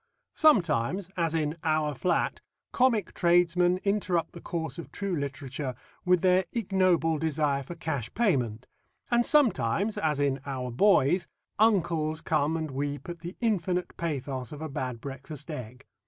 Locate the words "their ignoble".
6.21-7.19